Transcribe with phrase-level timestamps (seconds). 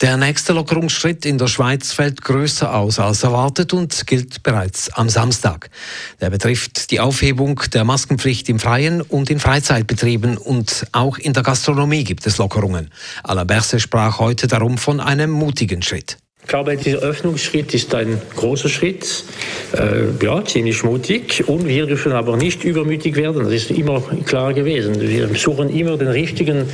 [0.00, 5.08] Der nächste Lockerungsschritt in der Schweiz fällt größer aus als erwartet und gilt bereits am
[5.08, 5.70] Samstag.
[6.20, 11.42] Der betrifft die Aufhebung der Maskenpflicht im Freien und in Freizeitbetrieben und auch in der
[11.42, 12.90] Gastronomie gibt es Lockerungen.
[13.22, 16.18] Alain Berset sprach heute darum von einem mutigen Schritt.
[16.50, 19.22] Ich glaube, dieser Öffnungsschritt ist ein großer Schritt,
[19.72, 21.44] äh, ja, ziemlich mutig.
[21.46, 23.44] Und wir dürfen aber nicht übermütig werden.
[23.44, 25.00] Das ist immer klar gewesen.
[25.00, 26.66] Wir suchen immer den richtigen,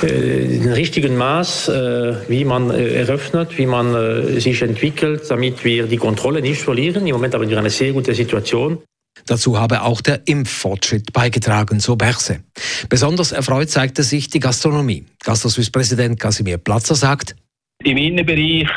[0.00, 5.62] äh, den richtigen Maß, äh, wie man äh, eröffnet, wie man äh, sich entwickelt, damit
[5.62, 7.06] wir die Kontrolle nicht verlieren.
[7.06, 8.78] Im Moment haben wir eine sehr gute Situation.
[9.26, 12.40] Dazu habe auch der Impffortschritt beigetragen, so Berse.
[12.88, 15.04] Besonders erfreut zeigte sich die Gastronomie.
[15.22, 17.36] Gastroswiss-Präsident Casimir Platzer sagt,
[17.84, 18.68] im Innenbereich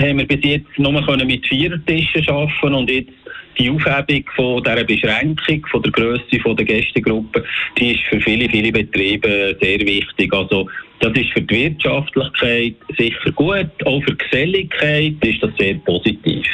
[0.00, 0.92] haben wir bis jetzt nur
[1.24, 3.12] mit Vierertischen arbeiten und jetzt
[3.58, 7.44] die Aufhebung von dieser Beschränkung, von der Größe der Gästegruppe,
[7.76, 10.32] die ist für viele, viele Betriebe sehr wichtig.
[10.32, 10.68] Also
[11.00, 16.46] das ist für die Wirtschaftlichkeit sicher gut, auch für die Geselligkeit ist das sehr positiv.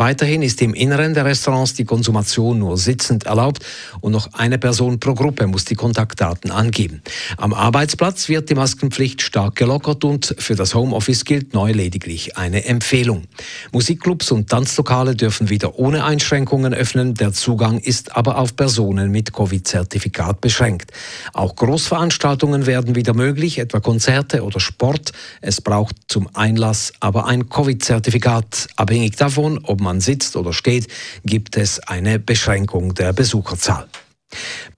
[0.00, 3.66] Weiterhin ist im Inneren der Restaurants die Konsumation nur sitzend erlaubt
[4.00, 7.02] und noch eine Person pro Gruppe muss die Kontaktdaten angeben.
[7.36, 12.64] Am Arbeitsplatz wird die Maskenpflicht stark gelockert und für das Homeoffice gilt neu lediglich eine
[12.64, 13.24] Empfehlung.
[13.72, 17.12] Musikclubs und Tanzlokale dürfen wieder ohne Einschränkungen öffnen.
[17.12, 20.92] Der Zugang ist aber auf Personen mit Covid-Zertifikat beschränkt.
[21.34, 25.12] Auch Großveranstaltungen werden wieder möglich, etwa Konzerte oder Sport.
[25.42, 30.86] Es braucht zum Einlass aber ein Covid-Zertifikat, abhängig davon, ob man man sitzt oder steht,
[31.24, 33.88] gibt es eine Beschränkung der Besucherzahl.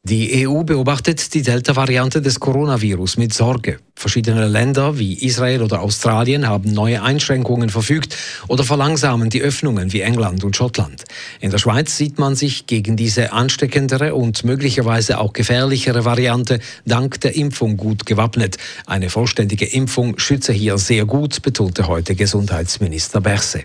[0.03, 3.79] Die EU beobachtet die Delta-Variante des Coronavirus mit Sorge.
[3.95, 8.17] Verschiedene Länder wie Israel oder Australien haben neue Einschränkungen verfügt
[8.49, 11.05] oder verlangsamen die Öffnungen wie England und Schottland.
[11.41, 17.21] In der Schweiz sieht man sich gegen diese ansteckendere und möglicherweise auch gefährlichere Variante dank
[17.21, 18.57] der Impfung gut gewappnet.
[18.87, 23.65] Eine vollständige Impfung schütze hier sehr gut, betonte heute Gesundheitsminister Berse.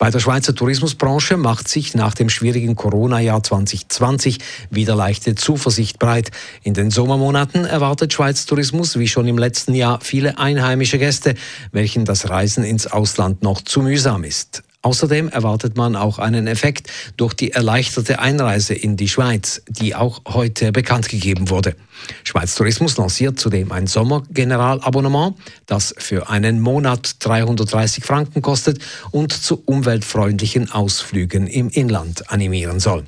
[0.00, 4.38] Bei der Schweizer Tourismusbranche macht sich nach dem schwierigen Corona-Jahr 2020
[4.70, 6.30] wieder leichte Zuversicht breit.
[6.62, 11.34] In den Sommermonaten erwartet Schweiz Tourismus wie schon im letzten Jahr viele einheimische Gäste,
[11.72, 14.62] welchen das Reisen ins Ausland noch zu mühsam ist.
[14.82, 20.22] Außerdem erwartet man auch einen Effekt durch die erleichterte Einreise in die Schweiz, die auch
[20.28, 21.76] heute bekannt gegeben wurde.
[22.24, 25.36] Schweiz Tourismus lanciert zudem ein Sommergeneralabonnement,
[25.66, 28.78] das für einen Monat 330 Franken kostet
[29.10, 33.04] und zu umweltfreundlichen Ausflügen im Inland animieren soll.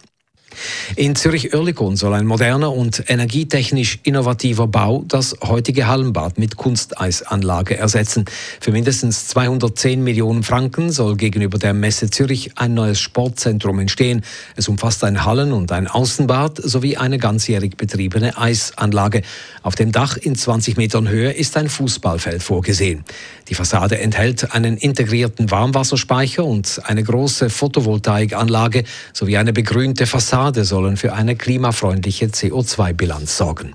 [0.96, 8.24] In Zürich-Oerlikon soll ein moderner und energietechnisch innovativer Bau das heutige Hallenbad mit Kunsteisanlage ersetzen.
[8.60, 14.22] Für mindestens 210 Millionen Franken soll gegenüber der Messe Zürich ein neues Sportzentrum entstehen.
[14.56, 19.22] Es umfasst ein Hallen- und ein Außenbad sowie eine ganzjährig betriebene Eisanlage.
[19.62, 23.04] Auf dem Dach in 20 Metern Höhe ist ein Fußballfeld vorgesehen.
[23.48, 30.64] Die Fassade enthält einen integrierten Warmwasserspeicher und eine große Photovoltaikanlage sowie eine begrünte Fassade Fassade
[30.72, 33.74] sollen für eine klimafreundliche CO2-Bilanz sorgen.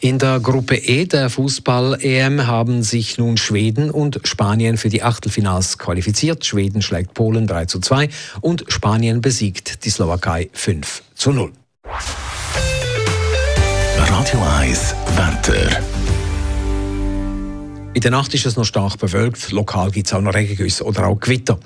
[0.00, 5.76] In der Gruppe E der Fußball-EM haben sich nun Schweden und Spanien für die Achtelfinals
[5.76, 6.46] qualifiziert.
[6.46, 8.08] Schweden schlägt Polen 3 zu 2
[8.40, 11.52] und Spanien besiegt die Slowakei 5 zu 0.
[13.98, 15.95] Radio 1 Wetter.
[17.96, 19.52] In der Nacht ist es noch stark bewölkt.
[19.52, 21.58] Lokal gibt es auch noch Regengüsse oder auch Gewitter.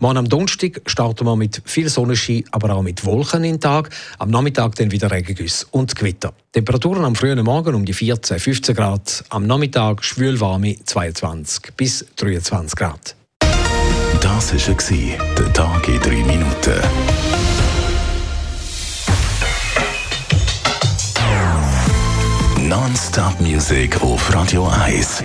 [0.00, 3.88] Morgen am Donnerstag starten wir mit viel Sonnenschein, aber auch mit Wolken im Tag.
[4.18, 6.34] Am Nachmittag dann wieder Regengüsse und Gewitter.
[6.52, 9.24] Temperaturen am frühen Morgen um die 14, 15 Grad.
[9.30, 13.16] Am Nachmittag schwülwarme 22 bis 23 Grad.
[14.20, 16.82] Das war der Tag in 3 Minuten.
[22.68, 25.24] Non-Stop-Musik auf Radio 1.